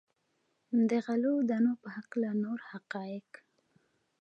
[0.89, 3.29] د غلو دانو په هکله نور حقایق.